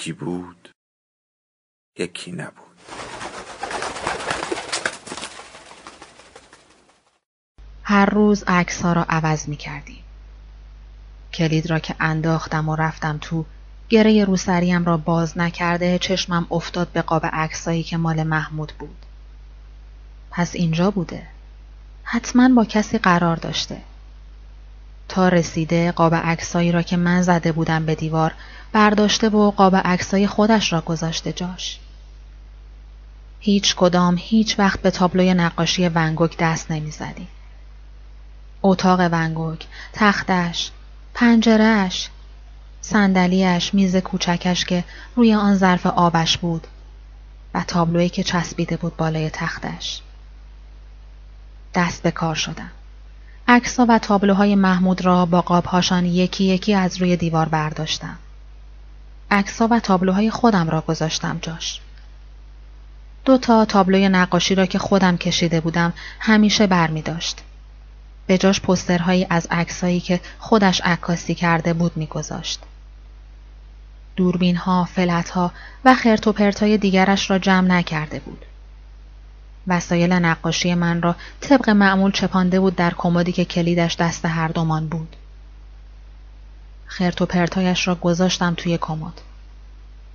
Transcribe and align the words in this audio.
یکی 0.00 0.12
بود 0.12 0.68
یکی 1.98 2.32
نبود 2.32 2.76
هر 7.82 8.06
روز 8.06 8.44
عکس 8.46 8.82
ها 8.82 8.92
را 8.92 9.06
عوض 9.08 9.48
می 9.48 9.56
کردیم. 9.56 10.04
کلید 11.34 11.70
را 11.70 11.78
که 11.78 11.94
انداختم 12.00 12.68
و 12.68 12.76
رفتم 12.76 13.18
تو 13.20 13.44
گره 13.88 14.24
روسریم 14.24 14.84
را 14.84 14.96
باز 14.96 15.38
نکرده 15.38 15.98
چشمم 15.98 16.46
افتاد 16.50 16.88
به 16.88 17.02
قاب 17.02 17.26
عکسایی 17.26 17.82
که 17.82 17.96
مال 17.96 18.22
محمود 18.22 18.72
بود. 18.78 19.06
پس 20.30 20.54
اینجا 20.54 20.90
بوده. 20.90 21.26
حتما 22.02 22.48
با 22.48 22.64
کسی 22.64 22.98
قرار 22.98 23.36
داشته. 23.36 23.82
تا 25.10 25.28
رسیده 25.28 25.92
قاب 25.92 26.14
عکسایی 26.14 26.72
را 26.72 26.82
که 26.82 26.96
من 26.96 27.22
زده 27.22 27.52
بودم 27.52 27.86
به 27.86 27.94
دیوار 27.94 28.34
برداشته 28.72 29.28
و 29.28 29.50
قاب 29.50 29.76
عکسای 29.76 30.26
خودش 30.26 30.72
را 30.72 30.80
گذاشته 30.80 31.32
جاش. 31.32 31.78
هیچ 33.40 33.74
کدام 33.76 34.14
هیچ 34.18 34.58
وقت 34.58 34.82
به 34.82 34.90
تابلوی 34.90 35.34
نقاشی 35.34 35.88
ونگوک 35.88 36.36
دست 36.38 36.70
نمی‌زدی. 36.70 37.28
اتاق 38.62 39.00
ونگوک، 39.00 39.66
تختش، 39.92 40.70
پنجرهش، 41.14 42.08
صندلیاش، 42.80 43.74
میز 43.74 43.96
کوچکش 43.96 44.64
که 44.64 44.84
روی 45.16 45.34
آن 45.34 45.56
ظرف 45.56 45.86
آبش 45.86 46.38
بود 46.38 46.66
و 47.54 47.64
تابلویی 47.66 48.08
که 48.08 48.22
چسبیده 48.22 48.76
بود 48.76 48.96
بالای 48.96 49.30
تختش. 49.30 50.02
دست 51.74 52.02
به 52.02 52.10
کار 52.10 52.34
شدم. 52.34 52.70
عکسها 53.52 53.86
و 53.88 53.98
تابلوهای 53.98 54.54
محمود 54.54 55.04
را 55.04 55.26
با 55.26 55.40
قابهاشان 55.40 56.06
یکی 56.06 56.44
یکی 56.44 56.74
از 56.74 56.96
روی 56.96 57.16
دیوار 57.16 57.48
برداشتم. 57.48 58.18
عکسها 59.30 59.68
و 59.70 59.80
تابلوهای 59.80 60.30
خودم 60.30 60.70
را 60.70 60.80
گذاشتم 60.80 61.38
جاش. 61.42 61.80
دو 63.24 63.38
تا 63.38 63.64
تابلوی 63.64 64.08
نقاشی 64.08 64.54
را 64.54 64.66
که 64.66 64.78
خودم 64.78 65.16
کشیده 65.16 65.60
بودم 65.60 65.92
همیشه 66.20 66.66
بر 66.66 66.90
می 66.90 67.02
داشت. 67.02 67.38
به 68.26 68.38
جاش 68.38 68.60
پسترهایی 68.60 69.26
از 69.30 69.46
عکسهایی 69.50 70.00
که 70.00 70.20
خودش 70.38 70.80
عکاسی 70.84 71.34
کرده 71.34 71.72
بود 71.72 71.96
میگذاشت. 71.96 72.60
دوربین 74.16 74.56
ها، 74.56 74.84
فلت 74.84 75.30
ها 75.30 75.52
و 75.84 75.94
خرت 75.94 76.26
و 76.26 76.32
پرتای 76.32 76.78
دیگرش 76.78 77.30
را 77.30 77.38
جمع 77.38 77.68
نکرده 77.68 78.18
بود. 78.18 78.46
وسایل 79.66 80.12
نقاشی 80.12 80.74
من 80.74 81.02
را 81.02 81.16
طبق 81.40 81.70
معمول 81.70 82.12
چپانده 82.12 82.60
بود 82.60 82.76
در 82.76 82.94
کمدی 82.96 83.32
که 83.32 83.44
کلیدش 83.44 83.96
دست 83.96 84.24
هر 84.24 84.48
دومان 84.48 84.88
بود. 84.88 85.16
خرت 86.86 87.22
و 87.22 87.26
پرتایش 87.26 87.88
را 87.88 87.94
گذاشتم 87.94 88.54
توی 88.56 88.78
کمد. 88.78 89.20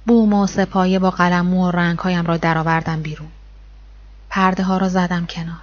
بوم 0.05 0.33
و 0.33 0.47
سپایه 0.47 0.99
با 0.99 1.09
قلمو 1.09 1.67
و 1.67 1.71
رنگهایم 1.71 2.25
را 2.25 2.37
درآوردم 2.37 3.01
بیرون. 3.01 3.31
پرده 4.29 4.63
ها 4.63 4.77
را 4.77 4.89
زدم 4.89 5.25
کنار. 5.25 5.61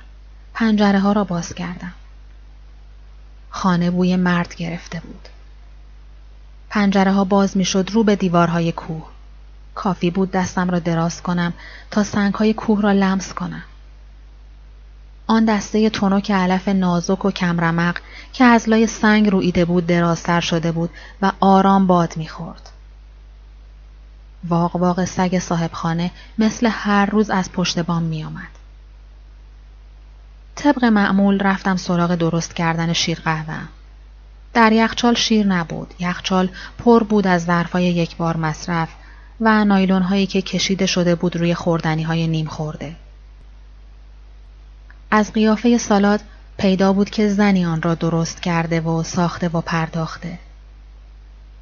پنجره 0.55 0.99
ها 0.99 1.13
را 1.13 1.25
باز 1.25 1.55
کردم. 1.55 1.93
خانه 3.51 3.91
بوی 3.91 4.17
مرد 4.17 4.55
گرفته 4.55 5.01
بود. 5.01 5.29
پنجره 6.71 7.13
ها 7.13 7.25
باز 7.25 7.57
می 7.57 7.65
شد 7.65 7.91
رو 7.91 8.05
به 8.05 8.17
دیوارهای 8.17 8.73
کوه. 8.73 9.07
کافی 9.75 10.11
بود 10.11 10.31
دستم 10.31 10.71
را 10.71 10.79
دراز 10.79 11.23
کنم 11.23 11.53
تا 11.91 12.05
سنگ 12.05 12.35
های 12.35 12.55
کوه 12.55 12.83
را 12.83 12.93
لمس 12.93 13.33
کنم. 13.33 13.63
آن 15.33 15.45
دسته 15.45 15.91
تنک 15.91 16.31
علف 16.31 16.69
نازک 16.69 17.25
و 17.25 17.31
کمرمق 17.31 17.97
که 18.33 18.45
از 18.45 18.69
لای 18.69 18.87
سنگ 18.87 19.31
رویده 19.31 19.65
بود 19.65 19.87
درازتر 19.87 20.41
شده 20.41 20.73
بود 20.73 20.91
و 21.23 21.33
آرام 21.41 21.87
باد 21.87 22.17
می‌خورد. 22.17 22.71
واق 24.49 24.77
واق 24.77 25.05
سگ 25.05 25.39
صاحبخانه 25.39 26.11
مثل 26.39 26.69
هر 26.73 27.07
روز 27.07 27.31
از 27.31 27.53
پشت 27.53 27.79
بام 27.79 28.03
می 28.03 28.25
آمد. 28.25 28.49
طبق 30.55 30.85
معمول 30.85 31.41
رفتم 31.41 31.77
سراغ 31.77 32.15
درست 32.15 32.55
کردن 32.55 32.93
شیر 32.93 33.21
قهوه. 33.21 33.61
در 34.55 34.73
یخچال 34.73 35.15
شیر 35.15 35.47
نبود. 35.47 35.95
یخچال 35.99 36.49
پر 36.79 37.03
بود 37.03 37.27
از 37.27 37.45
ظرفای 37.45 37.85
یک 37.85 38.17
بار 38.17 38.37
مصرف 38.37 38.89
و 39.41 39.65
نایلون 39.65 40.03
هایی 40.03 40.27
که 40.27 40.43
کشیده 40.43 40.87
شده 40.87 41.15
بود 41.15 41.37
روی 41.37 41.55
خوردنی 41.55 42.03
های 42.03 42.27
نیم 42.27 42.47
خورده. 42.47 42.97
از 45.15 45.33
قیافه 45.33 45.79
سالاد 45.79 46.21
پیدا 46.59 46.93
بود 46.93 47.11
که 47.11 47.29
زنی 47.29 47.65
آن 47.65 47.83
را 47.83 47.95
درست 47.95 48.43
کرده 48.43 48.81
و 48.81 49.03
ساخته 49.03 49.49
و 49.49 49.61
پرداخته. 49.61 50.39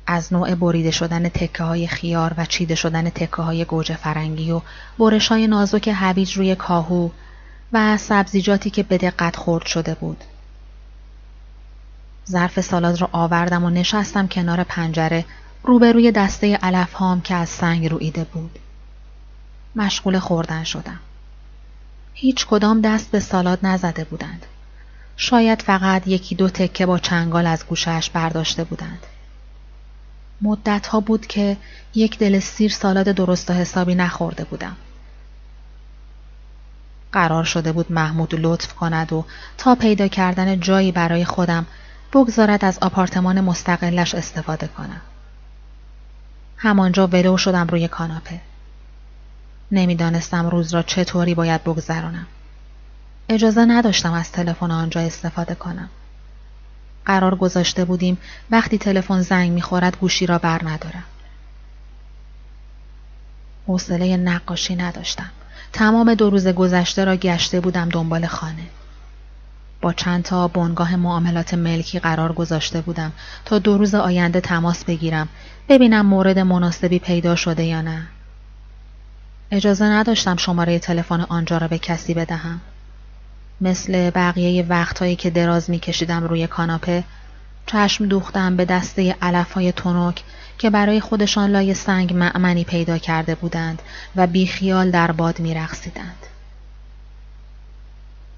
از 0.06 0.32
نوع 0.32 0.54
بریده 0.54 0.90
شدن 0.90 1.28
تکه 1.28 1.62
های 1.62 1.86
خیار 1.86 2.34
و 2.36 2.44
چیده 2.44 2.74
شدن 2.74 3.10
تکه 3.10 3.42
های 3.42 3.64
گوجه 3.64 3.96
فرنگی 3.96 4.50
و 4.50 4.60
برش 4.98 5.28
های 5.28 5.46
نازک 5.46 5.90
هویج 5.94 6.36
روی 6.36 6.54
کاهو 6.54 7.08
و 7.72 7.96
سبزیجاتی 7.96 8.70
که 8.70 8.82
به 8.82 8.98
دقت 8.98 9.36
خورد 9.36 9.66
شده 9.66 9.94
بود. 9.94 10.24
ظرف 12.28 12.60
سالاد 12.60 13.00
را 13.00 13.08
آوردم 13.12 13.64
و 13.64 13.70
نشستم 13.70 14.28
کنار 14.28 14.64
پنجره 14.64 15.24
روبروی 15.62 16.12
دسته 16.12 16.56
علف 16.56 16.92
هام 16.92 17.20
که 17.20 17.34
از 17.34 17.48
سنگ 17.48 17.90
رویده 17.90 18.24
بود. 18.24 18.58
مشغول 19.76 20.18
خوردن 20.18 20.64
شدم. 20.64 21.00
هیچ 22.22 22.46
کدام 22.46 22.80
دست 22.80 23.10
به 23.10 23.20
سالاد 23.20 23.58
نزده 23.62 24.04
بودند. 24.04 24.46
شاید 25.16 25.62
فقط 25.62 26.08
یکی 26.08 26.34
دو 26.34 26.48
تکه 26.48 26.86
با 26.86 26.98
چنگال 26.98 27.46
از 27.46 27.66
گوشش 27.66 28.10
برداشته 28.10 28.64
بودند. 28.64 29.06
مدت 30.42 30.86
ها 30.86 31.00
بود 31.00 31.26
که 31.26 31.56
یک 31.94 32.18
دل 32.18 32.38
سیر 32.38 32.70
سالاد 32.70 33.08
درست 33.08 33.50
و 33.50 33.52
حسابی 33.52 33.94
نخورده 33.94 34.44
بودم. 34.44 34.76
قرار 37.12 37.44
شده 37.44 37.72
بود 37.72 37.92
محمود 37.92 38.34
لطف 38.34 38.74
کند 38.74 39.12
و 39.12 39.24
تا 39.58 39.74
پیدا 39.74 40.08
کردن 40.08 40.60
جایی 40.60 40.92
برای 40.92 41.24
خودم 41.24 41.66
بگذارد 42.12 42.64
از 42.64 42.78
آپارتمان 42.82 43.40
مستقلش 43.40 44.14
استفاده 44.14 44.66
کنم. 44.66 45.00
همانجا 46.56 47.06
ولو 47.06 47.36
شدم 47.36 47.66
روی 47.66 47.88
کاناپه. 47.88 48.40
نمی‌دانستم 49.72 50.46
روز 50.46 50.74
را 50.74 50.82
چطوری 50.82 51.34
باید 51.34 51.64
بگذرانم. 51.64 52.26
اجازه 53.28 53.64
نداشتم 53.64 54.12
از 54.12 54.32
تلفن 54.32 54.70
آنجا 54.70 55.00
استفاده 55.00 55.54
کنم. 55.54 55.88
قرار 57.04 57.34
گذاشته 57.34 57.84
بودیم 57.84 58.18
وقتی 58.50 58.78
تلفن 58.78 59.20
زنگ 59.20 59.52
می‌خورد 59.52 59.96
گوشی 59.96 60.26
را 60.26 60.38
بر 60.38 60.60
ندارم. 60.64 61.04
حوصله 63.66 64.16
نقاشی 64.16 64.76
نداشتم. 64.76 65.30
تمام 65.72 66.14
دو 66.14 66.30
روز 66.30 66.48
گذشته 66.48 67.04
را 67.04 67.16
گشته 67.16 67.60
بودم 67.60 67.88
دنبال 67.88 68.26
خانه. 68.26 68.66
با 69.80 69.92
چند 69.92 70.22
تا 70.22 70.48
بنگاه 70.48 70.96
معاملات 70.96 71.54
ملکی 71.54 71.98
قرار 71.98 72.32
گذاشته 72.32 72.80
بودم 72.80 73.12
تا 73.44 73.58
دو 73.58 73.78
روز 73.78 73.94
آینده 73.94 74.40
تماس 74.40 74.84
بگیرم 74.84 75.28
ببینم 75.68 76.06
مورد 76.06 76.38
مناسبی 76.38 76.98
پیدا 76.98 77.36
شده 77.36 77.64
یا 77.64 77.80
نه. 77.80 78.06
اجازه 79.50 79.84
نداشتم 79.84 80.36
شماره 80.36 80.78
تلفن 80.78 81.20
آنجا 81.20 81.58
را 81.58 81.68
به 81.68 81.78
کسی 81.78 82.14
بدهم. 82.14 82.60
مثل 83.60 84.10
بقیه 84.10 84.66
وقتهایی 84.68 85.16
که 85.16 85.30
دراز 85.30 85.70
میکشیدم 85.70 86.24
روی 86.24 86.46
کاناپه 86.46 87.04
چشم 87.66 88.06
دوختم 88.06 88.56
به 88.56 88.64
دسته 88.64 89.16
علف 89.22 89.52
های 89.52 89.72
تنک 89.72 90.22
که 90.58 90.70
برای 90.70 91.00
خودشان 91.00 91.50
لای 91.50 91.74
سنگ 91.74 92.12
معمنی 92.12 92.64
پیدا 92.64 92.98
کرده 92.98 93.34
بودند 93.34 93.82
و 94.16 94.26
بیخیال 94.26 94.90
در 94.90 95.12
باد 95.12 95.40
میرقصیدند. 95.40 96.26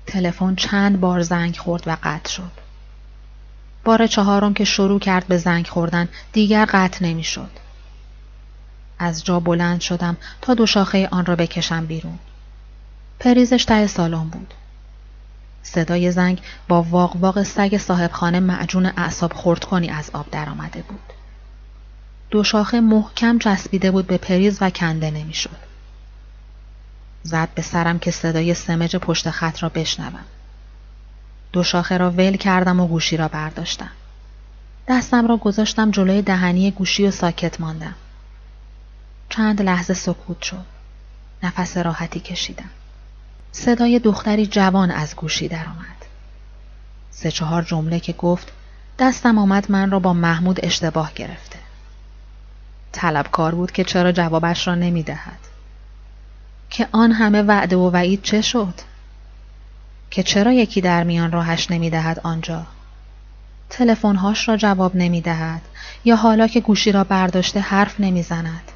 تلفن 0.06 0.54
چند 0.54 1.00
بار 1.00 1.22
زنگ 1.22 1.56
خورد 1.56 1.82
و 1.86 1.96
قطع 2.02 2.30
شد. 2.30 2.52
بار 3.84 4.06
چهارم 4.06 4.54
که 4.54 4.64
شروع 4.64 5.00
کرد 5.00 5.26
به 5.26 5.38
زنگ 5.38 5.66
خوردن 5.66 6.08
دیگر 6.32 6.64
قطع 6.72 7.04
نمی‌شد. 7.04 7.50
از 8.98 9.24
جا 9.24 9.40
بلند 9.40 9.80
شدم 9.80 10.16
تا 10.40 10.54
دو 10.54 10.66
شاخه 10.66 11.08
آن 11.10 11.26
را 11.26 11.36
بکشم 11.36 11.86
بیرون. 11.86 12.18
پریزش 13.20 13.64
ته 13.64 13.86
سالن 13.86 14.24
بود. 14.24 14.54
صدای 15.62 16.12
زنگ 16.12 16.40
با 16.68 16.82
واق 16.82 17.16
واق 17.16 17.42
سگ 17.42 17.78
صاحبخانه 17.78 18.40
معجون 18.40 18.86
اعصاب 18.86 19.32
خورد 19.32 19.64
کنی 19.64 19.90
از 19.90 20.10
آب 20.12 20.30
درآمده 20.30 20.82
بود. 20.82 21.12
دو 22.30 22.44
شاخه 22.44 22.80
محکم 22.80 23.38
چسبیده 23.38 23.90
بود 23.90 24.06
به 24.06 24.18
پریز 24.18 24.58
و 24.60 24.70
کنده 24.70 25.10
نمی‌شد. 25.10 25.56
زد 27.22 27.48
به 27.54 27.62
سرم 27.62 27.98
که 27.98 28.10
صدای 28.10 28.54
سمج 28.54 28.96
پشت 28.96 29.30
خط 29.30 29.62
را 29.62 29.68
بشنوم. 29.68 30.24
دو 31.52 31.62
شاخه 31.62 31.96
را 31.96 32.10
ول 32.10 32.36
کردم 32.36 32.80
و 32.80 32.86
گوشی 32.86 33.16
را 33.16 33.28
برداشتم. 33.28 33.90
دستم 34.88 35.26
را 35.26 35.36
گذاشتم 35.36 35.90
جلوی 35.90 36.22
دهنی 36.22 36.70
گوشی 36.70 37.06
و 37.06 37.10
ساکت 37.10 37.60
ماندم. 37.60 37.94
چند 39.28 39.62
لحظه 39.62 39.94
سکوت 39.94 40.42
شد. 40.42 40.64
نفس 41.42 41.76
راحتی 41.76 42.20
کشیدم. 42.20 42.70
صدای 43.52 43.98
دختری 43.98 44.46
جوان 44.46 44.90
از 44.90 45.16
گوشی 45.16 45.48
درآمد. 45.48 46.06
سه 47.10 47.30
چهار 47.30 47.62
جمله 47.62 48.00
که 48.00 48.12
گفت 48.12 48.52
دستم 48.98 49.38
آمد 49.38 49.70
من 49.70 49.90
را 49.90 49.98
با 49.98 50.12
محمود 50.12 50.64
اشتباه 50.64 51.12
گرفته. 51.14 51.58
طلبکار 52.92 53.54
بود 53.54 53.72
که 53.72 53.84
چرا 53.84 54.12
جوابش 54.12 54.66
را 54.68 54.74
نمی 54.74 55.02
دهد. 55.02 55.38
که 56.70 56.88
آن 56.92 57.12
همه 57.12 57.42
وعده 57.42 57.76
و 57.76 57.90
وعید 57.90 58.22
چه 58.22 58.40
شد؟ 58.40 58.74
که 60.10 60.22
چرا 60.22 60.52
یکی 60.52 60.80
در 60.80 61.04
میان 61.04 61.32
راهش 61.32 61.70
نمی 61.70 61.90
دهد 61.90 62.20
آنجا؟ 62.24 62.66
تلفن‌هاش 63.70 64.48
را 64.48 64.56
جواب 64.56 64.96
نمی 64.96 65.20
دهد 65.20 65.62
یا 66.04 66.16
حالا 66.16 66.46
که 66.46 66.60
گوشی 66.60 66.92
را 66.92 67.04
برداشته 67.04 67.60
حرف 67.60 68.00
نمی 68.00 68.22
زند. 68.22 68.72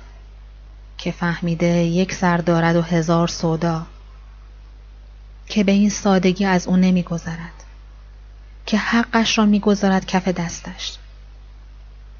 که 0.98 1.12
فهمیده 1.12 1.66
یک 1.66 2.12
سر 2.12 2.36
دارد 2.36 2.76
و 2.76 2.82
هزار 2.82 3.28
سودا 3.28 3.86
که 5.46 5.64
به 5.64 5.72
این 5.72 5.90
سادگی 5.90 6.44
از 6.44 6.66
او 6.66 6.76
نمیگذرد 6.76 7.64
که 8.66 8.78
حقش 8.78 9.38
را 9.38 9.46
می‌گذارد 9.46 10.06
کف 10.06 10.28
دستش 10.28 10.98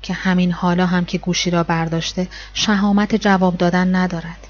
که 0.03 0.15
همین 0.15 0.53
حالا 0.53 0.87
هم 0.87 1.05
که 1.05 1.19
گوشی 1.19 1.51
را 1.51 1.63
برداشته 1.63 2.29
شهامت 2.55 3.15
جواب 3.15 3.57
دادن 3.57 3.95
ندارد. 3.95 4.47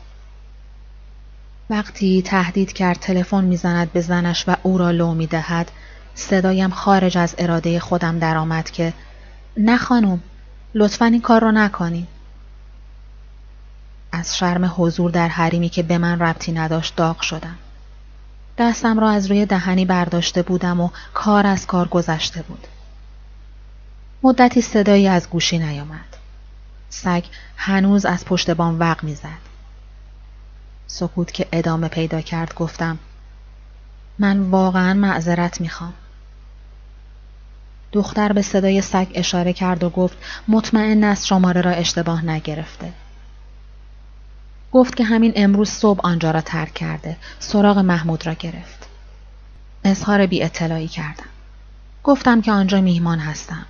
وقتی 1.70 2.22
تهدید 2.22 2.72
کرد 2.72 2.98
تلفن 3.00 3.44
می‌زند 3.44 3.92
به 3.92 4.00
زنش 4.00 4.44
و 4.48 4.56
او 4.62 4.78
را 4.78 4.90
لو 4.90 5.14
می‌دهد 5.14 5.70
صدایم 6.14 6.70
خارج 6.70 7.18
از 7.18 7.34
اراده 7.38 7.80
خودم 7.80 8.18
درآمد 8.18 8.70
که 8.70 8.92
نه 9.56 9.76
خانم 9.76 10.20
لطفا 10.74 11.04
این 11.04 11.20
کار 11.20 11.40
را 11.40 11.50
نکنید 11.50 12.15
از 14.16 14.36
شرم 14.36 14.74
حضور 14.76 15.10
در 15.10 15.28
حریمی 15.28 15.68
که 15.68 15.82
به 15.82 15.98
من 15.98 16.18
ربطی 16.18 16.52
نداشت 16.52 16.96
داغ 16.96 17.20
شدم. 17.20 17.56
دستم 18.58 19.00
را 19.00 19.10
از 19.10 19.26
روی 19.26 19.46
دهنی 19.46 19.84
برداشته 19.84 20.42
بودم 20.42 20.80
و 20.80 20.90
کار 21.14 21.46
از 21.46 21.66
کار 21.66 21.88
گذشته 21.88 22.42
بود. 22.42 22.66
مدتی 24.22 24.62
صدایی 24.62 25.08
از 25.08 25.30
گوشی 25.30 25.58
نیامد. 25.58 26.16
سگ 26.90 27.24
هنوز 27.56 28.06
از 28.06 28.24
پشت 28.24 28.50
بام 28.50 28.80
وق 28.80 29.04
می‌زد. 29.04 29.46
سکوت 30.86 31.32
که 31.32 31.46
ادامه 31.52 31.88
پیدا 31.88 32.20
کرد 32.20 32.54
گفتم 32.54 32.98
من 34.18 34.40
واقعا 34.40 34.94
معذرت 34.94 35.60
می‌خوام. 35.60 35.94
دختر 37.92 38.32
به 38.32 38.42
صدای 38.42 38.82
سگ 38.82 39.06
اشاره 39.14 39.52
کرد 39.52 39.84
و 39.84 39.90
گفت 39.90 40.16
مطمئن 40.48 41.04
است 41.04 41.26
شماره 41.26 41.60
را 41.60 41.70
اشتباه 41.70 42.24
نگرفته. 42.24 42.92
گفت 44.76 44.96
که 44.96 45.04
همین 45.04 45.32
امروز 45.36 45.70
صبح 45.70 46.00
آنجا 46.04 46.30
را 46.30 46.40
ترک 46.40 46.74
کرده. 46.74 47.16
سراغ 47.38 47.78
محمود 47.78 48.26
را 48.26 48.32
گرفت. 48.32 48.88
اظهار 49.84 50.26
بی 50.26 50.42
اطلاعی 50.42 50.88
کردم. 50.88 51.24
گفتم 52.04 52.40
که 52.40 52.52
آنجا 52.52 52.80
میهمان 52.80 53.18
هستم. 53.18 53.66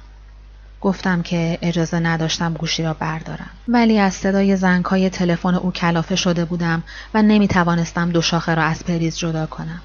گفتم 0.80 1.22
که 1.22 1.58
اجازه 1.62 1.98
نداشتم 1.98 2.54
گوشی 2.54 2.82
را 2.82 2.94
بردارم 2.94 3.50
ولی 3.68 3.98
از 3.98 4.14
صدای 4.14 4.56
زنگهای 4.56 5.10
تلفن 5.10 5.54
او 5.54 5.72
کلافه 5.72 6.16
شده 6.16 6.44
بودم 6.44 6.82
و 7.14 7.22
نمی 7.22 7.48
توانستم 7.48 8.10
دو 8.10 8.22
شاخه 8.22 8.54
را 8.54 8.62
از 8.62 8.84
پریز 8.84 9.18
جدا 9.18 9.46
کنم. 9.46 9.80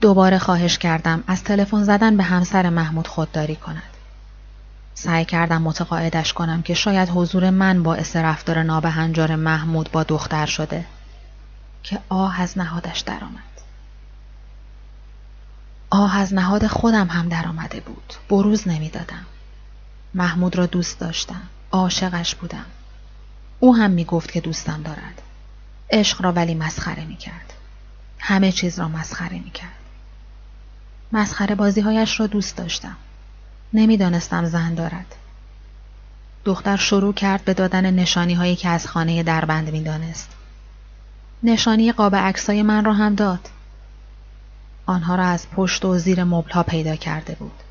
دوباره 0.00 0.38
خواهش 0.38 0.78
کردم 0.78 1.24
از 1.26 1.44
تلفن 1.44 1.82
زدن 1.82 2.16
به 2.16 2.22
همسر 2.22 2.70
محمود 2.70 3.08
خودداری 3.08 3.56
کند. 3.56 3.95
سعی 4.98 5.24
کردم 5.24 5.62
متقاعدش 5.62 6.32
کنم 6.32 6.62
که 6.62 6.74
شاید 6.74 7.08
حضور 7.08 7.50
من 7.50 7.82
باعث 7.82 8.16
رفتار 8.16 8.62
نابهنجار 8.62 9.36
محمود 9.36 9.90
با 9.92 10.02
دختر 10.02 10.46
شده 10.46 10.84
که 11.82 12.00
آه 12.08 12.40
از 12.40 12.58
نهادش 12.58 13.00
درآمد. 13.00 13.42
آه 15.90 16.18
از 16.18 16.34
نهاد 16.34 16.66
خودم 16.66 17.06
هم 17.06 17.28
درآمده 17.28 17.80
بود. 17.80 18.14
بروز 18.28 18.68
نمی‌دادم. 18.68 19.26
محمود 20.14 20.56
را 20.56 20.66
دوست 20.66 21.00
داشتم. 21.00 21.42
عاشقش 21.72 22.34
بودم. 22.34 22.66
او 23.60 23.76
هم 23.76 23.90
می 23.90 24.04
گفت 24.04 24.32
که 24.32 24.40
دوستم 24.40 24.82
دارد. 24.82 25.22
عشق 25.90 26.22
را 26.22 26.32
ولی 26.32 26.54
مسخره 26.54 27.04
می 27.04 27.16
کرد. 27.16 27.52
همه 28.18 28.52
چیز 28.52 28.78
را 28.78 28.88
مسخره 28.88 29.38
می 29.38 29.50
کرد. 29.50 29.70
مسخره 31.12 31.54
بازیهایش 31.54 32.20
را 32.20 32.26
دوست 32.26 32.56
داشتم. 32.56 32.96
نمی‌دانستم 33.76 34.44
زن 34.44 34.74
دارد. 34.74 35.14
دختر 36.44 36.76
شروع 36.76 37.14
کرد 37.14 37.44
به 37.44 37.54
دادن 37.54 37.90
نشانی 37.90 38.34
هایی 38.34 38.56
که 38.56 38.68
از 38.68 38.86
خانه 38.86 39.22
دربند 39.22 39.70
می‌دانست. 39.72 40.30
نشانی 41.42 41.92
قاب 41.92 42.16
عکسای 42.16 42.62
من 42.62 42.84
را 42.84 42.92
هم 42.92 43.14
داد. 43.14 43.48
آنها 44.86 45.14
را 45.14 45.24
از 45.24 45.50
پشت 45.50 45.84
و 45.84 45.98
زیر 45.98 46.24
مبل 46.24 46.50
ها 46.50 46.62
پیدا 46.62 46.96
کرده 46.96 47.34
بود. 47.34 47.62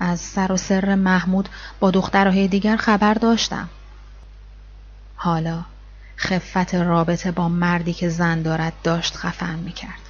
از 0.00 0.20
سر 0.20 0.52
و 0.52 0.56
سر 0.56 0.94
محمود 0.94 1.48
با 1.80 1.90
دخترهای 1.90 2.48
دیگر 2.48 2.76
خبر 2.76 3.14
داشتم. 3.14 3.68
حالا 5.16 5.64
خفت 6.18 6.74
رابطه 6.74 7.30
با 7.30 7.48
مردی 7.48 7.92
که 7.92 8.08
زن 8.08 8.42
دارد 8.42 8.72
داشت 8.82 9.16
خفن 9.16 9.58
می 9.58 9.72
کرد. 9.72 10.02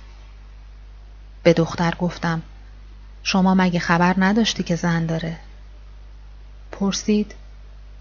به 1.42 1.52
دختر 1.52 1.94
گفتم 1.94 2.42
شما 3.22 3.54
مگه 3.54 3.80
خبر 3.80 4.14
نداشتی 4.18 4.62
که 4.62 4.76
زن 4.76 5.06
داره؟ 5.06 5.38
پرسید 6.72 7.34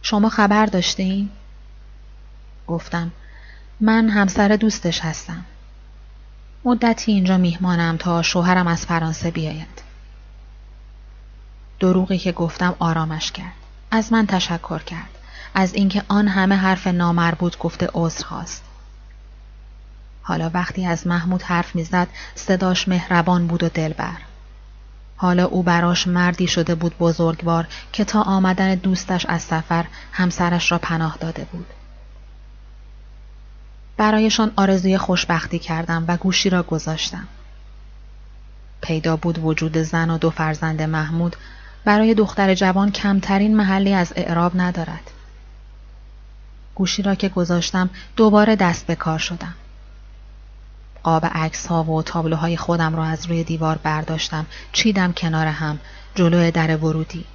شما 0.02 0.30
خبر 0.30 0.66
داشتین؟ 0.66 1.30
گفتم 2.68 3.12
من 3.80 4.10
همسر 4.10 4.48
دوستش 4.48 5.00
هستم. 5.00 5.46
مدتی 6.66 7.12
اینجا 7.12 7.38
میهمانم 7.38 7.98
تا 7.98 8.22
شوهرم 8.22 8.68
از 8.68 8.86
فرانسه 8.86 9.32
بیاید. 9.32 9.82
دروغی 11.80 12.18
که 12.18 12.32
گفتم 12.32 12.76
آرامش 12.80 13.32
کرد. 13.32 13.54
از 13.92 14.14
من 14.14 14.26
تشکر 14.26 14.80
کرد. 14.80 15.10
از 15.54 15.74
اینکه 15.74 16.04
آن 16.08 16.28
همه 16.28 16.56
حرف 16.56 16.88
نامربوط 16.88 17.58
گفته 17.58 17.90
عذر 17.94 18.26
خواست. 18.26 18.64
حالا 20.22 20.52
وقتی 20.54 20.86
از 20.86 21.08
محمود 21.08 21.42
حرف 21.42 21.76
می‌زد 21.76 22.08
صداش 22.36 22.88
مهربان 22.88 23.48
بود 23.48 23.64
و 23.64 23.70
دلبر. 23.70 24.18
حالا 25.22 25.46
او 25.46 25.64
براش 25.64 26.08
مردی 26.08 26.48
شده 26.48 26.76
بود 26.76 26.98
بزرگوار 26.98 27.68
که 27.92 28.04
تا 28.04 28.22
آمدن 28.22 28.76
دوستش 28.76 29.26
از 29.26 29.42
سفر 29.42 29.86
همسرش 30.12 30.72
را 30.72 30.78
پناه 30.78 31.18
داده 31.20 31.44
بود. 31.52 31.66
برایشان 33.98 34.52
آرزوی 34.56 34.98
خوشبختی 34.98 35.60
کردم 35.60 36.06
و 36.08 36.18
گوشی 36.18 36.50
را 36.50 36.64
گذاشتم. 36.64 37.28
پیدا 38.82 39.16
بود 39.16 39.40
وجود 39.40 39.78
زن 39.78 40.10
و 40.10 40.18
دو 40.18 40.30
فرزند 40.30 40.82
محمود 40.82 41.36
برای 41.86 42.14
دختر 42.14 42.56
جوان 42.56 42.92
کمترین 42.92 43.58
محلی 43.58 43.94
از 43.94 44.14
اعراب 44.16 44.52
ندارد. 44.56 45.12
گوشی 46.76 47.02
را 47.02 47.16
که 47.16 47.30
گذاشتم 47.30 47.90
دوباره 48.16 48.56
دست 48.56 48.88
به 48.88 48.96
کار 48.96 49.20
شدم. 49.20 49.54
قاب 51.04 51.26
عکس 51.26 51.68
ها 51.68 51.84
و 51.84 52.04
تابلوهای 52.04 52.58
خودم 52.58 52.96
را 52.96 53.06
از 53.06 53.26
روی 53.26 53.44
دیوار 53.44 53.78
برداشتم. 53.78 54.46
چیدم 54.72 55.14
کنار 55.14 55.48
هم. 55.48 55.80
جلوی 56.16 56.52
در 56.52 56.78
ورودی. 56.78 57.26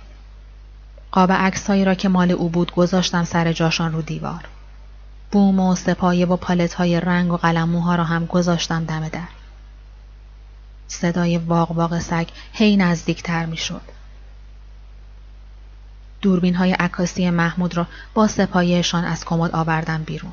قاب 1.12 1.32
عکسهایی 1.32 1.84
را 1.84 1.94
که 1.94 2.08
مال 2.08 2.30
او 2.30 2.48
بود 2.48 2.74
گذاشتم 2.74 3.24
سر 3.24 3.52
جاشان 3.52 3.92
رو 3.92 4.02
دیوار. 4.02 4.44
بوم 5.30 5.60
و 5.60 5.74
سپایه 5.74 6.26
و 6.26 6.36
پالت 6.36 6.74
های 6.74 7.00
رنگ 7.00 7.32
و 7.32 7.36
قلموها 7.36 7.94
را 7.94 8.04
هم 8.04 8.26
گذاشتم 8.26 8.84
دم 8.84 9.08
در. 9.08 9.28
صدای 10.88 11.38
واق 11.38 11.72
واق 11.72 11.98
سگ 11.98 12.28
هی 12.52 12.76
نزدیکتر 12.76 13.46
می 13.46 13.56
شد. 13.56 13.82
دوربین 16.22 16.54
های 16.54 16.72
عکاسی 16.72 17.30
محمود 17.30 17.76
را 17.76 17.86
با 18.14 18.26
سپایهشان 18.26 19.04
از 19.04 19.24
کمد 19.24 19.54
آوردم 19.54 20.02
بیرون. 20.02 20.32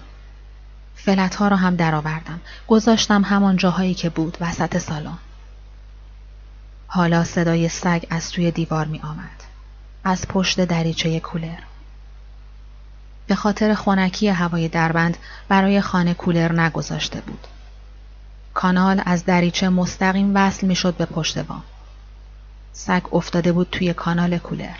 فلت 1.05 1.36
ها 1.36 1.48
را 1.48 1.57
هم 1.57 1.75
درآوردم. 1.75 2.41
گذاشتم 2.67 3.22
همان 3.22 3.55
جاهایی 3.55 3.93
که 3.93 4.10
بود 4.10 4.38
وسط 4.41 4.77
سالن. 4.77 5.17
حالا 6.88 7.24
صدای 7.24 7.69
سگ 7.69 8.05
از 8.10 8.31
توی 8.31 8.51
دیوار 8.51 8.86
می 8.86 9.00
آمد. 9.00 9.43
از 10.03 10.27
پشت 10.27 10.65
دریچه 10.65 11.19
کولر. 11.19 11.60
به 13.27 13.36
خاطر 13.36 13.74
خونکی 13.74 14.27
هوای 14.27 14.67
دربند 14.67 15.17
برای 15.48 15.81
خانه 15.81 16.13
کولر 16.13 16.51
نگذاشته 16.51 17.22
بود. 17.22 17.48
کانال 18.53 19.01
از 19.05 19.25
دریچه 19.25 19.69
مستقیم 19.69 20.31
وصل 20.36 20.67
می 20.67 20.75
شد 20.75 20.93
به 20.93 21.05
پشت 21.05 21.39
بام. 21.39 21.63
سگ 22.74 23.15
افتاده 23.15 23.51
بود 23.51 23.67
توی 23.72 23.93
کانال 23.93 24.38
کولر. 24.38 24.77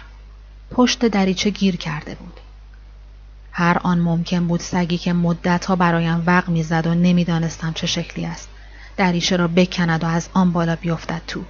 پشت 0.72 1.06
دریچه 1.06 1.50
گیر 1.50 1.75
کرده 1.77 2.15
بود. 2.15 2.39
هر 3.55 3.77
آن 3.83 4.00
ممکن 4.00 4.48
بود 4.48 4.60
سگی 4.60 4.98
که 4.98 5.13
مدتها 5.13 5.75
برایم 5.75 6.24
وق 6.27 6.50
می‌زد 6.50 6.88
و 6.88 6.95
نمی‌دانستم 6.95 7.74
چه 7.74 7.88
شکلی 7.88 8.25
است. 8.25 8.50
دریچه 8.98 9.38
را 9.38 9.48
بکند 9.48 10.03
و 10.03 10.07
از 10.07 10.29
آن 10.33 10.51
بالا 10.51 10.75
بیفتد 10.75 11.22
تو. 11.27 11.43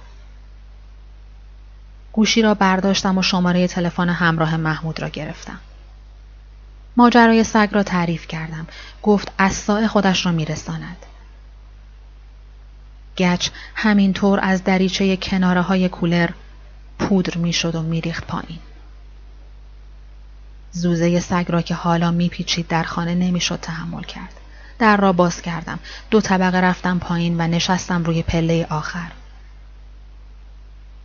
گوشی 2.12 2.42
را 2.42 2.54
برداشتم 2.54 3.18
و 3.18 3.22
شماره 3.22 3.66
تلفن 3.66 4.08
همراه 4.08 4.56
محمود 4.56 5.00
را 5.00 5.08
گرفتم. 5.08 5.58
ماجرای 6.96 7.44
سگ 7.44 7.68
را 7.72 7.82
تعریف 7.82 8.26
کردم. 8.26 8.66
گفت 9.02 9.32
از 9.38 9.70
خودش 9.70 10.26
را 10.26 10.32
میرساند. 10.32 10.96
گچ 13.16 13.48
همینطور 13.74 14.40
از 14.42 14.64
دریچه 14.64 15.16
کناره 15.16 15.60
های 15.60 15.88
کولر 15.88 16.30
پودر 16.98 17.36
می‌شد 17.36 17.74
و 17.74 17.82
میریخت 17.82 18.26
پایین. 18.26 18.58
زوزه 20.76 21.20
سگ 21.20 21.44
را 21.48 21.62
که 21.62 21.74
حالا 21.74 22.10
میپیچید 22.10 22.68
در 22.68 22.82
خانه 22.82 23.14
نمی‌شد 23.14 23.58
تحمل 23.60 24.02
کرد. 24.02 24.32
در 24.78 24.96
را 24.96 25.12
باز 25.12 25.42
کردم. 25.42 25.78
دو 26.10 26.20
طبقه 26.20 26.60
رفتم 26.60 26.98
پایین 26.98 27.40
و 27.40 27.46
نشستم 27.46 28.04
روی 28.04 28.22
پله 28.22 28.66
آخر. 28.70 29.10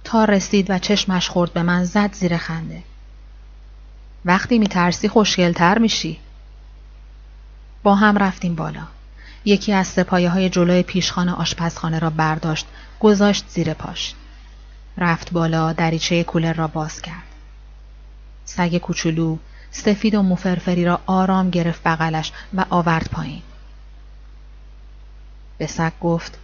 تا 0.04 0.26
رسید 0.26 0.70
و 0.70 0.80
چشمش 0.80 1.30
خورد 1.30 1.54
به 1.54 1.64
من 1.64 1.84
زد 1.84 2.14
زیر 2.14 2.38
خنده. 2.38 2.84
وقتی 4.26 4.60
میترسی 4.60 5.10
خوشگلتر 5.10 5.78
میشی. 5.78 6.20
با 7.84 7.96
هم 7.96 8.18
رفتیم 8.18 8.56
بالا. 8.56 8.88
یکی 9.46 9.74
از 9.74 9.88
سپایه 9.88 10.30
های 10.30 10.50
جلوی 10.50 10.84
پیشخانه 10.84 11.32
آشپزخانه 11.32 12.00
را 12.00 12.10
برداشت 12.10 12.66
گذاشت 13.00 13.46
زیر 13.50 13.74
پاش. 13.74 14.14
رفت 14.98 15.32
بالا 15.32 15.74
دریچه 15.74 16.24
کولر 16.24 16.54
را 16.54 16.68
باز 16.68 17.02
کرد. 17.02 17.24
سگ 18.46 18.78
کوچولو 18.78 19.38
سفید 19.72 20.16
و 20.16 20.24
مفرفری 20.24 20.86
را 20.86 21.02
آرام 21.06 21.50
گرفت 21.50 21.84
بغلش 21.84 22.32
و 22.54 22.66
آورد 22.70 23.10
پایین. 23.12 23.42
به 25.58 25.68
سگ 25.68 25.92
گفت 26.02 26.38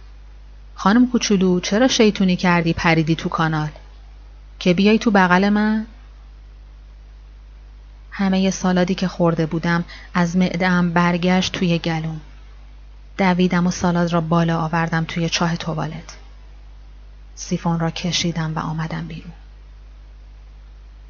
خانم 0.74 1.10
کوچولو 1.10 1.60
چرا 1.60 1.88
شیطونی 1.88 2.36
کردی 2.36 2.72
پریدی 2.72 3.14
تو 3.14 3.28
کانال؟ 3.28 3.68
که 4.58 4.74
بیای 4.74 4.98
تو 4.98 5.10
بغل 5.10 5.48
من؟ 5.48 5.86
همه 8.10 8.50
سالادی 8.50 8.94
که 8.94 9.08
خورده 9.08 9.46
بودم 9.46 9.84
از 10.14 10.36
معدهام 10.36 10.92
برگشت 10.92 11.52
توی 11.52 11.78
گلوم. 11.78 12.20
دویدم 13.18 13.66
و 13.66 13.70
سالاد 13.70 14.12
را 14.12 14.20
بالا 14.20 14.60
آوردم 14.60 15.04
توی 15.04 15.28
چاه 15.28 15.56
توالت. 15.56 16.16
سیفون 17.34 17.80
را 17.80 17.90
کشیدم 17.90 18.54
و 18.54 18.58
آمدم 18.58 19.06
بیرون. 19.06 19.32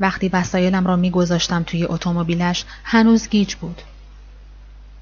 وقتی 0.00 0.28
وسایلم 0.28 0.86
را 0.86 0.96
میگذاشتم 0.96 1.62
توی 1.62 1.84
اتومبیلش 1.84 2.64
هنوز 2.84 3.28
گیج 3.28 3.54
بود. 3.54 3.82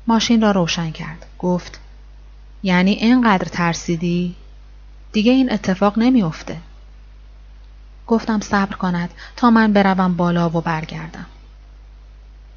ماشین 0.06 0.42
را 0.42 0.50
روشن 0.50 0.90
کرد. 0.90 1.26
گفت 1.38 1.80
یعنی 2.62 2.92
اینقدر 2.92 3.48
ترسیدی؟ 3.48 4.34
دیگه 5.12 5.32
این 5.32 5.52
اتفاق 5.52 5.98
نمیافته. 5.98 6.56
گفتم 8.06 8.40
صبر 8.40 8.76
کند 8.76 9.10
تا 9.36 9.50
من 9.50 9.72
بروم 9.72 10.16
بالا 10.16 10.50
و 10.50 10.60
برگردم. 10.60 11.26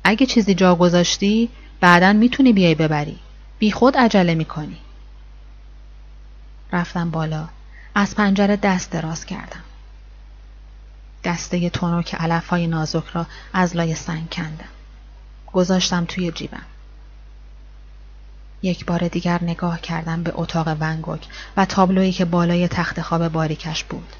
اگه 0.03 0.25
چیزی 0.25 0.53
جا 0.53 0.75
گذاشتی 0.75 1.49
بعدا 1.79 2.13
می‌تونی 2.13 2.53
بیای 2.53 2.75
ببری. 2.75 3.19
بی 3.59 3.71
خود 3.71 3.97
عجله 3.97 4.35
می‌کنی. 4.35 4.77
رفتم 6.73 7.11
بالا. 7.11 7.47
از 7.95 8.15
پنجره 8.15 8.55
دست 8.55 8.91
دراز 8.91 9.25
کردم. 9.25 9.63
دسته 11.23 11.69
تونوک 11.69 12.15
علف 12.15 12.47
های 12.47 12.67
نازک 12.67 13.07
را 13.13 13.25
از 13.53 13.75
لای 13.75 13.95
سنگ 13.95 14.29
کندم. 14.29 14.69
گذاشتم 15.53 16.05
توی 16.05 16.31
جیبم. 16.31 16.65
یک 18.61 18.85
بار 18.85 19.07
دیگر 19.07 19.43
نگاه 19.43 19.81
کردم 19.81 20.23
به 20.23 20.31
اتاق 20.35 20.67
ونگوک 20.79 21.27
و 21.57 21.65
تابلویی 21.65 22.11
که 22.11 22.25
بالای 22.25 22.67
تخت 22.67 23.01
خواب 23.01 23.27
باریکش 23.27 23.83
بود. 23.83 24.13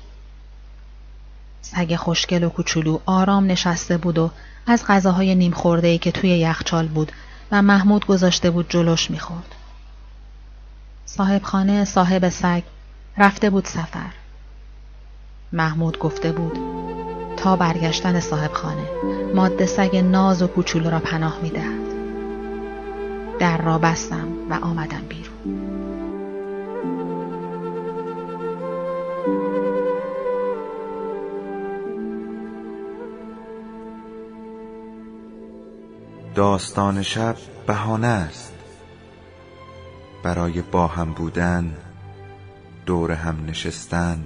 سگ 1.62 1.96
خوشگل 1.96 2.44
و 2.44 2.50
کوچولو 2.50 3.00
آرام 3.06 3.46
نشسته 3.46 3.98
بود 3.98 4.18
و 4.18 4.32
از 4.68 4.86
غذاهای 4.88 5.36
نیم 5.36 5.51
خورده 5.51 5.98
که 5.98 6.12
توی 6.12 6.30
یخچال 6.30 6.88
بود 6.88 7.12
و 7.51 7.62
محمود 7.62 8.06
گذاشته 8.06 8.51
بود 8.51 8.70
جلوش 8.70 9.12
می‌خورد. 9.12 9.56
صاحب 11.06 11.44
خانه 11.44 11.86
صاحب 11.86 12.30
سگ 12.30 12.63
رفته 13.18 13.50
بود 13.50 13.66
سفر. 13.66 14.12
محمود 15.54 16.00
گفته 16.00 16.32
بود 16.32 16.60
تا 17.38 17.56
برگشتن 17.56 18.20
صاحب 18.20 18.51
خانه 18.51 18.88
ماده 19.36 19.66
سگ 19.66 19.98
ناز 19.98 20.42
و 20.42 20.48
کوچولو 20.48 20.89
را 20.89 21.00
پناه 21.00 21.39
می 21.42 21.50
دهد. 21.50 21.88
در 23.39 23.62
را 23.62 23.77
بستم 23.77 24.27
و 24.50 24.54
آمدم 24.54 25.01
بیرون. 25.10 25.27
داستان 36.36 37.01
شب 37.01 37.36
بهانه 37.68 38.08
است 38.08 38.54
برای 40.24 40.62
با 40.62 40.88
هم 40.88 41.13
بودن 41.13 41.77
دور 42.86 43.12
هم 43.12 43.46
نشستن 43.46 44.25